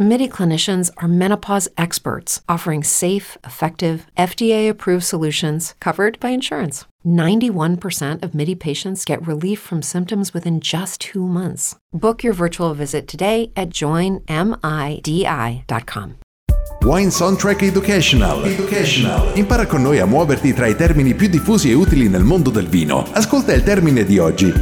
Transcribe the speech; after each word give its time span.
MIDI 0.00 0.28
clinicians 0.28 0.92
are 0.98 1.08
menopause 1.08 1.68
experts 1.76 2.40
offering 2.48 2.84
safe, 2.84 3.36
effective, 3.42 4.06
FDA 4.16 4.70
approved 4.70 5.02
solutions 5.02 5.74
covered 5.80 6.20
by 6.20 6.28
insurance. 6.28 6.84
91% 7.04 8.22
of 8.22 8.32
MIDI 8.32 8.54
patients 8.54 9.04
get 9.04 9.26
relief 9.26 9.58
from 9.58 9.82
symptoms 9.82 10.32
within 10.32 10.60
just 10.60 11.00
two 11.00 11.26
months. 11.26 11.74
Book 11.92 12.22
your 12.22 12.32
virtual 12.32 12.74
visit 12.74 13.08
today 13.08 13.50
at 13.56 13.70
joinmidi.com. 13.70 14.28
Wine 16.82 17.10
Soundtrack 17.10 17.64
Educational. 17.64 18.44
Educational. 18.44 19.36
Impara 19.36 19.66
con 19.66 19.82
noi 19.82 19.98
a 19.98 20.06
muoverti 20.06 20.54
tra 20.54 20.68
i 20.68 20.76
termini 20.76 21.14
più 21.14 21.26
diffusi 21.28 21.70
e 21.70 21.74
utili 21.74 22.08
nel 22.08 22.22
mondo 22.22 22.50
del 22.50 22.68
vino. 22.68 23.04
Ascolta 23.10 23.52
il 23.52 23.64
termine 23.64 24.04
di 24.04 24.18
oggi. 24.18 24.52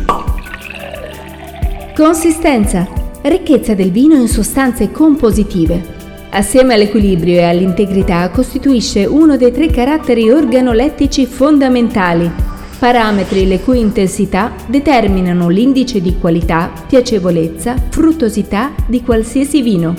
Consistenza. 1.95 3.06
Ricchezza 3.29 3.75
del 3.75 3.91
vino 3.91 4.15
in 4.15 4.29
sostanze 4.29 4.93
compositive. 4.93 5.83
Assieme 6.31 6.75
all'equilibrio 6.75 7.39
e 7.39 7.43
all'integrità 7.43 8.31
costituisce 8.31 9.05
uno 9.05 9.37
dei 9.37 9.51
tre 9.51 9.67
caratteri 9.67 10.31
organolettici 10.31 11.27
fondamentali, 11.27 12.31
parametri 12.79 13.49
le 13.49 13.59
cui 13.59 13.81
intensità 13.81 14.55
determinano 14.69 15.49
l'indice 15.49 16.01
di 16.01 16.17
qualità, 16.21 16.71
piacevolezza, 16.87 17.75
fruttosità 17.89 18.73
di 18.87 19.03
qualsiasi 19.03 19.61
vino. 19.61 19.97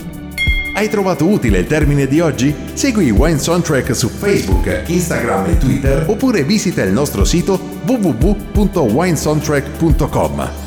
Hai 0.73 0.87
trovato 0.87 1.25
utile 1.25 1.59
il 1.59 1.67
termine 1.67 2.07
di 2.07 2.21
oggi? 2.21 2.55
Segui 2.71 3.11
Wine 3.11 3.39
Soundtrack 3.39 3.93
su 3.93 4.07
Facebook, 4.07 4.83
Instagram 4.85 5.49
e 5.49 5.57
Twitter 5.57 6.05
oppure 6.07 6.45
visita 6.45 6.81
il 6.81 6.93
nostro 6.93 7.25
sito 7.25 7.59
www.winesoundtrack.com. 7.85 10.66